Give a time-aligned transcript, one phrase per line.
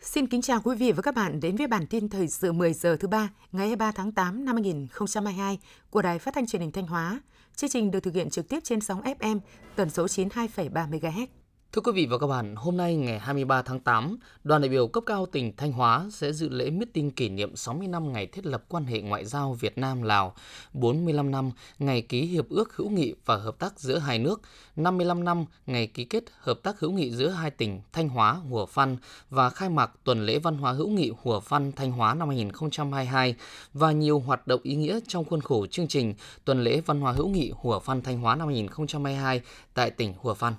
[0.00, 2.72] Xin kính chào quý vị và các bạn đến với bản tin thời sự 10
[2.72, 5.58] giờ thứ ba ngày 23 tháng 8 năm 2022
[5.90, 7.20] của Đài Phát thanh Truyền hình Thanh Hóa.
[7.56, 9.38] Chương trình được thực hiện trực tiếp trên sóng FM
[9.76, 11.26] tần số 92,3 MHz.
[11.74, 14.88] Thưa quý vị và các bạn, hôm nay ngày 23 tháng 8, đoàn đại biểu
[14.88, 18.46] cấp cao tỉnh Thanh Hóa sẽ dự lễ meeting kỷ niệm 60 năm ngày thiết
[18.46, 20.34] lập quan hệ ngoại giao Việt Nam-Lào,
[20.72, 24.40] 45 năm ngày ký hiệp ước hữu nghị và hợp tác giữa hai nước,
[24.76, 28.66] 55 năm ngày ký kết hợp tác hữu nghị giữa hai tỉnh Thanh Hóa, Hùa
[28.66, 28.96] Phan
[29.30, 33.34] và khai mạc tuần lễ văn hóa hữu nghị Hùa Phan-Thanh Hóa năm 2022
[33.72, 36.14] và nhiều hoạt động ý nghĩa trong khuôn khổ chương trình
[36.44, 39.40] tuần lễ văn hóa hữu nghị Hùa Phan-Thanh Hóa năm 2022
[39.74, 40.54] tại tỉnh Hùa Phan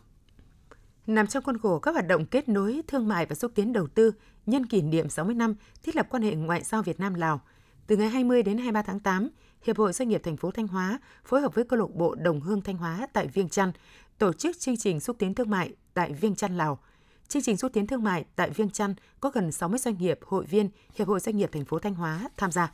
[1.07, 3.88] nằm trong khuôn khổ các hoạt động kết nối thương mại và xúc tiến đầu
[3.88, 4.11] tư
[4.45, 7.41] nhân kỷ niệm 60 năm thiết lập quan hệ ngoại giao Việt Nam Lào.
[7.88, 9.30] Từ ngày 20 đến 23 tháng 8,
[9.66, 12.42] Hiệp hội Doanh nghiệp thành phố Thanh Hóa phối hợp với câu lạc bộ Đồng
[12.42, 13.72] Hương Thanh Hóa tại Viêng Chăn
[14.17, 16.80] tổ chức chương trình xúc tiến thương mại tại Viêng Chăn Lào.
[17.27, 20.45] Chương trình xúc tiến thương mại tại Viêng Chăn có gần 60 doanh nghiệp, hội
[20.45, 22.72] viên Hiệp hội Doanh nghiệp thành phố Thanh Hóa tham gia.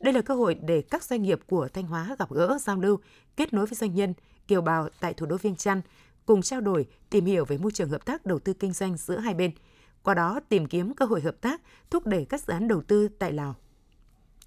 [0.00, 2.98] Đây là cơ hội để các doanh nghiệp của Thanh Hóa gặp gỡ, giao lưu,
[3.36, 4.14] kết nối với doanh nhân,
[4.48, 5.80] kiều bào tại thủ đô Viêng Chăn
[6.26, 9.18] cùng trao đổi, tìm hiểu về môi trường hợp tác đầu tư kinh doanh giữa
[9.18, 9.50] hai bên,
[10.02, 13.08] qua đó tìm kiếm cơ hội hợp tác, thúc đẩy các dự án đầu tư
[13.18, 13.56] tại Lào.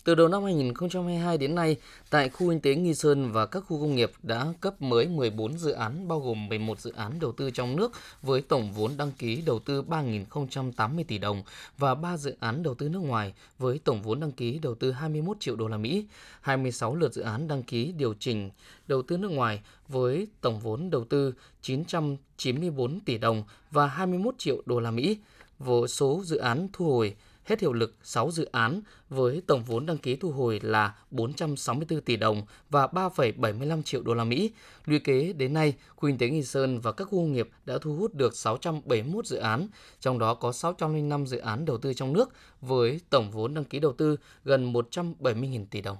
[0.08, 1.78] Từ đầu năm 2022 đến nay,
[2.10, 5.58] tại khu kinh tế Nghi Sơn và các khu công nghiệp đã cấp mới 14
[5.58, 7.92] dự án bao gồm 11 dự án đầu tư trong nước
[8.22, 11.44] với tổng vốn đăng ký đầu tư 3.080 tỷ đồng
[11.78, 14.92] và 3 dự án đầu tư nước ngoài với tổng vốn đăng ký đầu tư
[14.92, 16.06] 21 triệu đô la Mỹ,
[16.42, 18.50] 26 lượt dự án đăng ký điều chỉnh
[18.88, 24.62] đầu tư nước ngoài với tổng vốn đầu tư 994 tỷ đồng và 21 triệu
[24.66, 25.18] đô la Mỹ.
[25.60, 27.16] Vô số dự án thu hồi
[27.48, 32.02] hết hiệu lực 6 dự án với tổng vốn đăng ký thu hồi là 464
[32.02, 34.52] tỷ đồng và 3,75 triệu đô la Mỹ.
[34.86, 37.78] Lũy kế đến nay, khu kinh tế Nghi Sơn và các khu công nghiệp đã
[37.82, 39.68] thu hút được 671 dự án,
[40.00, 42.30] trong đó có 605 dự án đầu tư trong nước
[42.62, 45.98] với tổng vốn đăng ký đầu tư gần 170.000 tỷ đồng.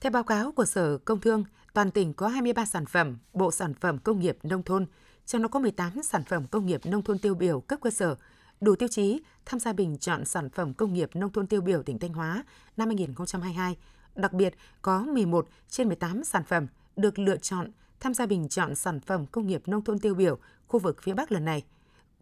[0.00, 1.44] Theo báo cáo của Sở Công Thương,
[1.74, 4.86] toàn tỉnh có 23 sản phẩm, bộ sản phẩm công nghiệp nông thôn,
[5.26, 8.16] trong đó có 18 sản phẩm công nghiệp nông thôn tiêu biểu cấp cơ sở,
[8.60, 11.82] đủ tiêu chí tham gia bình chọn sản phẩm công nghiệp nông thôn tiêu biểu
[11.82, 12.44] tỉnh Thanh Hóa
[12.76, 13.76] năm 2022.
[14.14, 16.66] Đặc biệt, có 11 trên 18 sản phẩm
[16.96, 17.70] được lựa chọn
[18.00, 20.38] tham gia bình chọn sản phẩm công nghiệp nông thôn tiêu biểu
[20.68, 21.64] khu vực phía Bắc lần này.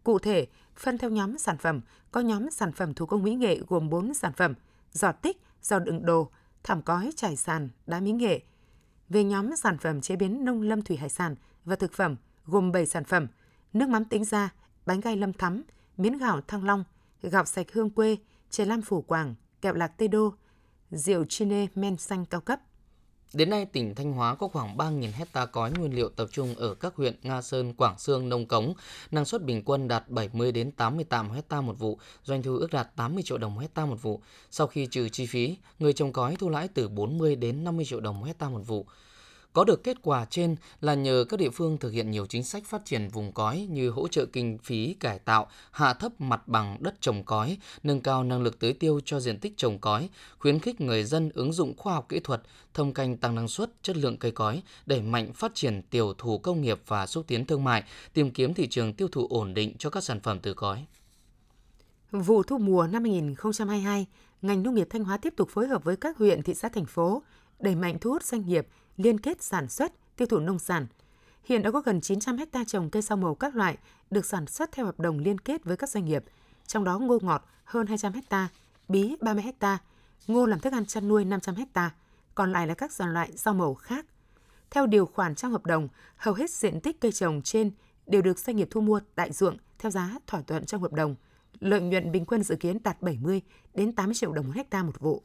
[0.03, 3.59] Cụ thể, phân theo nhóm sản phẩm, có nhóm sản phẩm thủ công mỹ nghệ
[3.67, 4.53] gồm 4 sản phẩm,
[4.91, 6.29] giọt tích, giò đựng đồ,
[6.63, 8.41] thảm cói trải sàn, đá mỹ nghệ.
[9.09, 11.35] Về nhóm sản phẩm chế biến nông lâm thủy hải sản
[11.65, 13.27] và thực phẩm gồm 7 sản phẩm,
[13.73, 14.53] nước mắm tính ra,
[14.85, 15.63] bánh gai lâm thắm,
[15.97, 16.83] miến gạo thăng long,
[17.21, 18.17] gạo sạch hương quê,
[18.49, 20.33] chè lam phủ quảng, kẹo lạc tây đô,
[20.91, 22.59] rượu chine men xanh cao cấp.
[23.33, 26.73] Đến nay, tỉnh Thanh Hóa có khoảng 3.000 hecta cói nguyên liệu tập trung ở
[26.73, 28.73] các huyện Nga Sơn, Quảng Sương, Nông Cống.
[29.11, 32.95] Năng suất bình quân đạt 70 đến 88 hecta một vụ, doanh thu ước đạt
[32.95, 34.21] 80 triệu đồng hecta một vụ.
[34.51, 37.99] Sau khi trừ chi phí, người trồng cói thu lãi từ 40 đến 50 triệu
[37.99, 38.85] đồng một hecta một vụ.
[39.53, 42.65] Có được kết quả trên là nhờ các địa phương thực hiện nhiều chính sách
[42.65, 46.77] phát triển vùng cói như hỗ trợ kinh phí cải tạo, hạ thấp mặt bằng
[46.79, 50.09] đất trồng cói, nâng cao năng lực tưới tiêu cho diện tích trồng cói,
[50.39, 52.41] khuyến khích người dân ứng dụng khoa học kỹ thuật,
[52.73, 56.37] thâm canh tăng năng suất, chất lượng cây cói, đẩy mạnh phát triển tiểu thủ
[56.37, 57.83] công nghiệp và xúc tiến thương mại,
[58.13, 60.85] tìm kiếm thị trường tiêu thụ ổn định cho các sản phẩm từ cói.
[62.11, 64.05] Vụ thu mùa năm 2022,
[64.41, 66.85] ngành nông nghiệp Thanh Hóa tiếp tục phối hợp với các huyện, thị xã, thành
[66.85, 67.23] phố
[67.59, 70.87] đẩy mạnh thu hút doanh nghiệp liên kết sản xuất, tiêu thụ nông sản.
[71.43, 73.77] Hiện đã có gần 900 ha trồng cây rau màu các loại
[74.11, 76.23] được sản xuất theo hợp đồng liên kết với các doanh nghiệp,
[76.67, 78.47] trong đó ngô ngọt hơn 200 ha,
[78.87, 79.77] bí 30 ha,
[80.27, 81.91] ngô làm thức ăn chăn nuôi 500 ha,
[82.35, 84.05] còn lại là các dòng loại rau màu khác.
[84.71, 87.71] Theo điều khoản trong hợp đồng, hầu hết diện tích cây trồng trên
[88.07, 91.15] đều được doanh nghiệp thu mua tại ruộng theo giá thỏa thuận trong hợp đồng.
[91.59, 93.41] Lợi nhuận bình quân dự kiến đạt 70
[93.73, 95.23] đến 80 triệu đồng một hecta một vụ.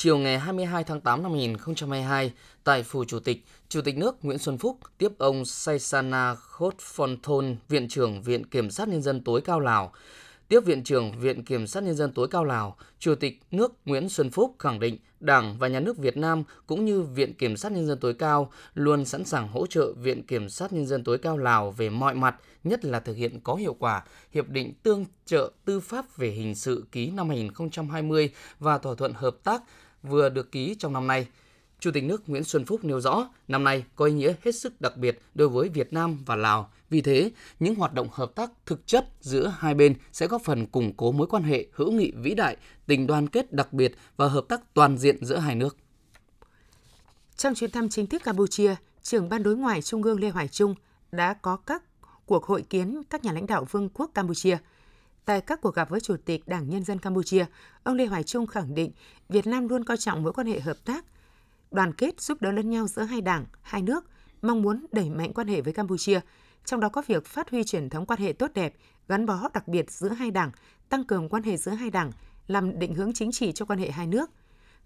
[0.00, 2.32] Chiều ngày 22 tháng 8 năm 2022,
[2.64, 7.88] tại Phủ Chủ tịch, Chủ tịch nước Nguyễn Xuân Phúc tiếp ông Saisana Khotphonthon, Viện
[7.88, 9.92] trưởng Viện Kiểm sát Nhân dân tối cao Lào.
[10.48, 14.08] Tiếp Viện trưởng Viện Kiểm sát Nhân dân tối cao Lào, Chủ tịch nước Nguyễn
[14.08, 17.72] Xuân Phúc khẳng định Đảng và Nhà nước Việt Nam cũng như Viện Kiểm sát
[17.72, 21.18] Nhân dân tối cao luôn sẵn sàng hỗ trợ Viện Kiểm sát Nhân dân tối
[21.18, 25.04] cao Lào về mọi mặt, nhất là thực hiện có hiệu quả Hiệp định Tương
[25.26, 29.62] trợ Tư pháp về hình sự ký năm 2020 và thỏa thuận hợp tác
[30.02, 31.28] vừa được ký trong năm nay.
[31.80, 34.80] Chủ tịch nước Nguyễn Xuân Phúc nêu rõ, năm nay có ý nghĩa hết sức
[34.80, 36.70] đặc biệt đối với Việt Nam và Lào.
[36.90, 37.30] Vì thế,
[37.60, 41.12] những hoạt động hợp tác thực chất giữa hai bên sẽ góp phần củng cố
[41.12, 42.56] mối quan hệ hữu nghị vĩ đại,
[42.86, 45.76] tình đoàn kết đặc biệt và hợp tác toàn diện giữa hai nước.
[47.36, 50.74] Trong chuyến thăm chính thức Campuchia, trưởng ban đối ngoại Trung ương Lê Hoài Trung
[51.12, 51.82] đã có các
[52.26, 54.58] cuộc hội kiến các nhà lãnh đạo Vương quốc Campuchia.
[55.28, 57.46] Tại các cuộc gặp với Chủ tịch Đảng Nhân dân Campuchia,
[57.82, 58.92] ông Lê Hoài Trung khẳng định
[59.28, 61.04] Việt Nam luôn coi trọng mối quan hệ hợp tác,
[61.70, 64.04] đoàn kết giúp đỡ lẫn nhau giữa hai đảng, hai nước,
[64.42, 66.20] mong muốn đẩy mạnh quan hệ với Campuchia,
[66.64, 68.74] trong đó có việc phát huy truyền thống quan hệ tốt đẹp,
[69.08, 70.50] gắn bó đặc biệt giữa hai đảng,
[70.88, 72.12] tăng cường quan hệ giữa hai đảng,
[72.46, 74.30] làm định hướng chính trị cho quan hệ hai nước.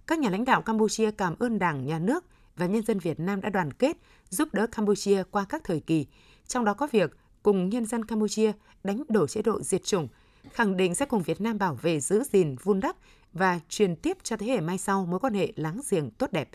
[0.07, 2.25] Các nhà lãnh đạo Campuchia cảm ơn Đảng, Nhà nước
[2.57, 3.97] và nhân dân Việt Nam đã đoàn kết
[4.29, 6.07] giúp đỡ Campuchia qua các thời kỳ,
[6.47, 8.53] trong đó có việc cùng nhân dân Campuchia
[8.85, 10.09] đánh đổ chế độ diệt chủng,
[10.51, 12.97] khẳng định sẽ cùng Việt Nam bảo vệ giữ gìn, vun đắp
[13.33, 16.51] và truyền tiếp cho thế hệ mai sau mối quan hệ láng giềng tốt đẹp.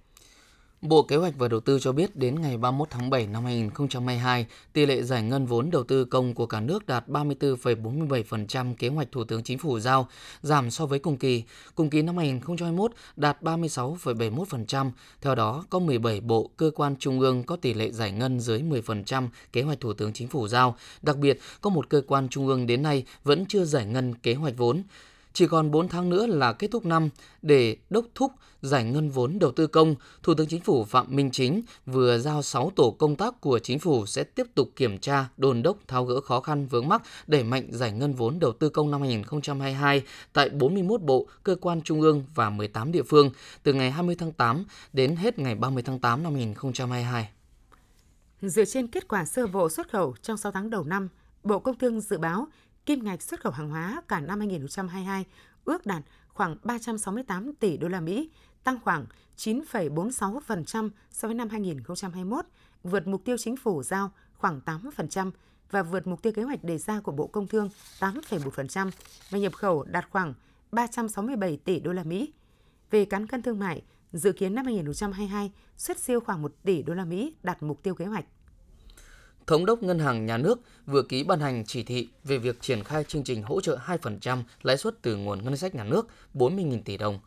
[0.82, 4.46] Bộ Kế hoạch và Đầu tư cho biết đến ngày 31 tháng 7 năm 2022,
[4.74, 9.12] tỷ lệ giải ngân vốn đầu tư công của cả nước đạt 34,47% kế hoạch
[9.12, 10.08] Thủ tướng Chính phủ giao,
[10.42, 11.44] giảm so với cùng kỳ.
[11.76, 14.92] Cùng kỳ năm 2021 đạt 36,71%.
[15.22, 18.62] Theo đó, có 17 bộ, cơ quan trung ương có tỷ lệ giải ngân dưới
[18.62, 20.76] 10% kế hoạch Thủ tướng Chính phủ giao.
[21.02, 24.34] Đặc biệt, có một cơ quan trung ương đến nay vẫn chưa giải ngân kế
[24.34, 24.84] hoạch vốn.
[25.34, 27.10] Chỉ còn 4 tháng nữa là kết thúc năm
[27.42, 28.32] để đốc thúc
[28.62, 32.42] giải ngân vốn đầu tư công, Thủ tướng Chính phủ Phạm Minh Chính vừa giao
[32.42, 36.06] 6 tổ công tác của Chính phủ sẽ tiếp tục kiểm tra, đồn đốc tháo
[36.06, 40.04] gỡ khó khăn vướng mắc, đẩy mạnh giải ngân vốn đầu tư công năm 2022
[40.34, 43.32] tại 41 bộ, cơ quan trung ương và 18 địa phương
[43.64, 47.30] từ ngày 20 tháng 8 đến hết ngày 30 tháng 8 năm 2022.
[48.42, 51.08] Dựa trên kết quả sơ bộ xuất khẩu trong 6 tháng đầu năm,
[51.44, 52.48] Bộ Công Thương dự báo
[52.88, 55.26] kim ngạch xuất khẩu hàng hóa cả năm 2022
[55.66, 58.30] ước đạt khoảng 368 tỷ đô la Mỹ,
[58.64, 59.06] tăng khoảng
[59.38, 62.46] 9,46% so với năm 2021,
[62.84, 65.32] vượt mục tiêu chính phủ giao khoảng 8%
[65.72, 67.70] và vượt mục tiêu kế hoạch đề ra của Bộ Công Thương
[68.00, 68.92] 8,1%
[69.30, 70.34] và nhập khẩu đạt khoảng
[70.72, 72.34] 367 tỷ đô la Mỹ.
[72.92, 73.82] Về cán cân thương mại,
[74.12, 77.96] dự kiến năm 2022 xuất siêu khoảng 1 tỷ đô la Mỹ đạt mục tiêu
[77.96, 78.26] kế hoạch.
[79.48, 82.84] Thống đốc Ngân hàng Nhà nước vừa ký ban hành chỉ thị về việc triển
[82.84, 86.82] khai chương trình hỗ trợ 2% lãi suất từ nguồn ngân sách nhà nước 40.000
[86.86, 87.20] tỷ đồng.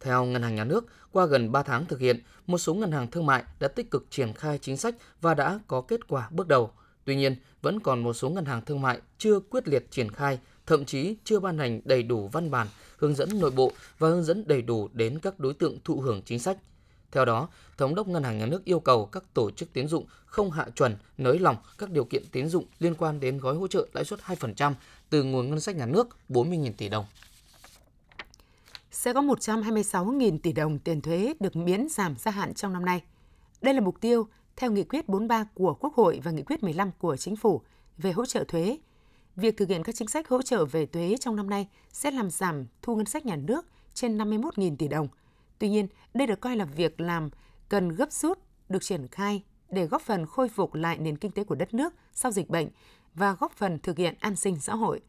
[0.00, 3.10] Theo Ngân hàng Nhà nước, qua gần 3 tháng thực hiện, một số ngân hàng
[3.10, 6.48] thương mại đã tích cực triển khai chính sách và đã có kết quả bước
[6.48, 6.70] đầu.
[7.04, 10.38] Tuy nhiên, vẫn còn một số ngân hàng thương mại chưa quyết liệt triển khai,
[10.66, 12.66] thậm chí chưa ban hành đầy đủ văn bản,
[12.96, 16.22] hướng dẫn nội bộ và hướng dẫn đầy đủ đến các đối tượng thụ hưởng
[16.22, 16.58] chính sách–
[17.14, 20.04] theo đó, Thống đốc Ngân hàng Nhà nước yêu cầu các tổ chức tín dụng
[20.26, 23.66] không hạ chuẩn, nới lỏng các điều kiện tín dụng liên quan đến gói hỗ
[23.66, 24.72] trợ lãi suất 2%
[25.10, 27.04] từ nguồn ngân sách nhà nước 40.000 tỷ đồng.
[28.90, 33.02] Sẽ có 126.000 tỷ đồng tiền thuế được miễn giảm gia hạn trong năm nay.
[33.60, 36.90] Đây là mục tiêu theo nghị quyết 43 của Quốc hội và nghị quyết 15
[36.98, 37.62] của Chính phủ
[37.98, 38.78] về hỗ trợ thuế.
[39.36, 42.30] Việc thực hiện các chính sách hỗ trợ về thuế trong năm nay sẽ làm
[42.30, 45.08] giảm thu ngân sách nhà nước trên 51.000 tỷ đồng–
[45.58, 47.30] Tuy nhiên, đây được coi là việc làm
[47.68, 51.44] cần gấp rút được triển khai để góp phần khôi phục lại nền kinh tế
[51.44, 52.68] của đất nước sau dịch bệnh
[53.14, 55.00] và góp phần thực hiện an sinh xã hội.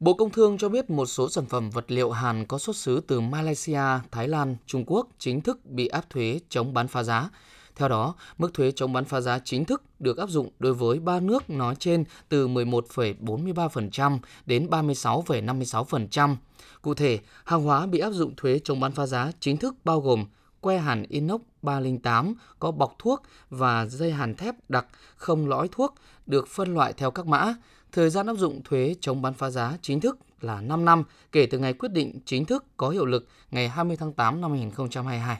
[0.00, 3.00] Bộ Công Thương cho biết một số sản phẩm vật liệu Hàn có xuất xứ
[3.08, 7.30] từ Malaysia, Thái Lan, Trung Quốc chính thức bị áp thuế chống bán phá giá.
[7.78, 11.00] Theo đó, mức thuế chống bán phá giá chính thức được áp dụng đối với
[11.00, 16.36] ba nước nói trên từ 11,43% đến 36,56%.
[16.82, 20.00] Cụ thể, hàng hóa bị áp dụng thuế chống bán phá giá chính thức bao
[20.00, 20.24] gồm
[20.60, 25.94] que hàn inox 308 có bọc thuốc và dây hàn thép đặc không lõi thuốc
[26.26, 27.54] được phân loại theo các mã.
[27.92, 31.46] Thời gian áp dụng thuế chống bán phá giá chính thức là 5 năm kể
[31.46, 35.38] từ ngày quyết định chính thức có hiệu lực ngày 20 tháng 8 năm 2022.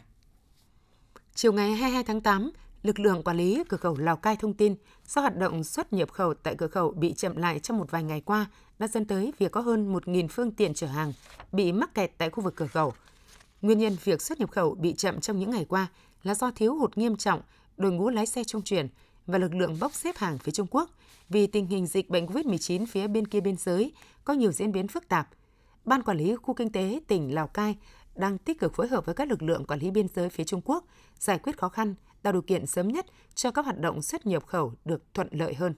[1.40, 2.50] Chiều ngày 22 tháng 8,
[2.82, 4.74] lực lượng quản lý cửa khẩu Lào Cai thông tin
[5.06, 8.02] do hoạt động xuất nhập khẩu tại cửa khẩu bị chậm lại trong một vài
[8.02, 8.46] ngày qua
[8.78, 11.12] đã dẫn tới việc có hơn 1.000 phương tiện chở hàng
[11.52, 12.92] bị mắc kẹt tại khu vực cửa khẩu.
[13.62, 15.86] Nguyên nhân việc xuất nhập khẩu bị chậm trong những ngày qua
[16.22, 17.40] là do thiếu hụt nghiêm trọng
[17.76, 18.88] đội ngũ lái xe trung chuyển
[19.26, 20.90] và lực lượng bốc xếp hàng phía Trung Quốc
[21.28, 23.92] vì tình hình dịch bệnh COVID-19 phía bên kia biên giới
[24.24, 25.28] có nhiều diễn biến phức tạp.
[25.84, 27.76] Ban quản lý khu kinh tế tỉnh Lào Cai
[28.18, 30.60] đang tích cực phối hợp với các lực lượng quản lý biên giới phía Trung
[30.64, 30.84] Quốc
[31.18, 34.46] giải quyết khó khăn, tạo điều kiện sớm nhất cho các hoạt động xuất nhập
[34.46, 35.74] khẩu được thuận lợi hơn.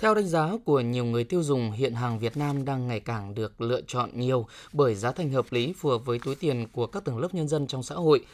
[0.00, 3.34] Theo đánh giá của nhiều người tiêu dùng, hiện hàng Việt Nam đang ngày càng
[3.34, 6.86] được lựa chọn nhiều bởi giá thành hợp lý phù hợp với túi tiền của
[6.86, 8.24] các tầng lớp nhân dân trong xã hội.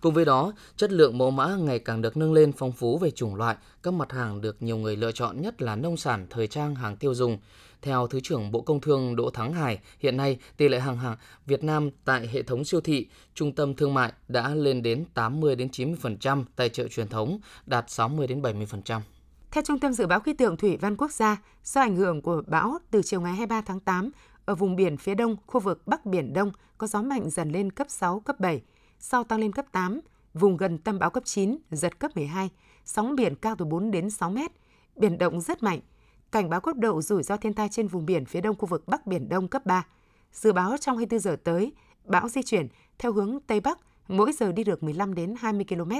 [0.00, 3.10] Cùng với đó, chất lượng mẫu mã ngày càng được nâng lên phong phú về
[3.10, 6.46] chủng loại, các mặt hàng được nhiều người lựa chọn nhất là nông sản, thời
[6.46, 7.38] trang, hàng tiêu dùng.
[7.82, 11.16] Theo Thứ trưởng Bộ Công Thương Đỗ Thắng Hải, hiện nay tỷ lệ hàng hàng
[11.46, 15.56] Việt Nam tại hệ thống siêu thị, trung tâm thương mại đã lên đến 80
[15.56, 19.00] đến 90%, tại chợ truyền thống đạt 60 đến 70%.
[19.54, 22.42] Theo Trung tâm Dự báo Khí tượng Thủy văn Quốc gia, do ảnh hưởng của
[22.46, 24.10] bão từ chiều ngày 23 tháng 8,
[24.44, 27.70] ở vùng biển phía đông, khu vực Bắc Biển Đông có gió mạnh dần lên
[27.70, 28.62] cấp 6, cấp 7,
[28.98, 30.00] sau tăng lên cấp 8.
[30.34, 32.50] vùng gần tâm bão cấp 9, giật cấp 12,
[32.84, 34.50] sóng biển cao từ 4 đến 6 mét,
[34.96, 35.80] biển động rất mạnh.
[36.32, 38.88] Cảnh báo cấp độ rủi ro thiên tai trên vùng biển phía đông khu vực
[38.88, 39.86] Bắc Biển Đông cấp 3.
[40.32, 41.72] Dự báo trong 24 giờ tới,
[42.04, 42.68] bão di chuyển
[42.98, 45.92] theo hướng Tây Bắc, mỗi giờ đi được 15 đến 20 km.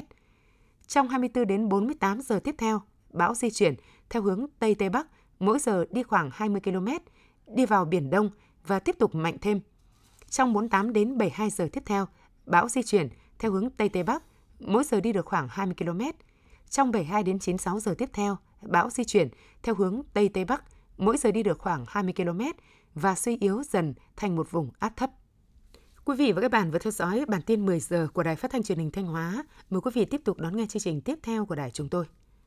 [0.87, 2.82] Trong 24 đến 48 giờ tiếp theo,
[3.14, 3.75] bão di chuyển
[4.11, 5.06] theo hướng Tây Tây Bắc,
[5.38, 6.88] mỗi giờ đi khoảng 20 km,
[7.47, 8.30] đi vào Biển Đông
[8.66, 9.61] và tiếp tục mạnh thêm.
[10.30, 12.06] Trong 48 đến 72 giờ tiếp theo,
[12.47, 14.23] bão di chuyển theo hướng Tây Tây Bắc,
[14.59, 16.00] mỗi giờ đi được khoảng 20 km.
[16.71, 19.28] Trong 72 đến 96 giờ tiếp theo, bão di chuyển
[19.62, 20.64] theo hướng Tây Tây Bắc,
[20.97, 22.40] mỗi giờ đi được khoảng 20 km
[22.94, 25.11] và suy yếu dần thành một vùng áp thấp.
[26.04, 28.50] Quý vị và các bạn vừa theo dõi bản tin 10 giờ của Đài Phát
[28.50, 29.44] thanh Truyền hình Thanh Hóa.
[29.71, 32.04] Mời quý vị tiếp tục đón nghe chương trình tiếp theo của đài chúng tôi.